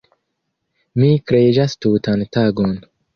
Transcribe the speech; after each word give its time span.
Mi 1.01 1.09
preĝas 1.31 1.75
tutan 1.87 2.25
tagon. 2.39 2.75